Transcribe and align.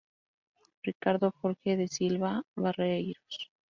Ricardo 0.81 1.29
Jorge 1.39 1.77
da 1.77 1.85
Silva 1.85 2.43
Barreiros 2.55 3.51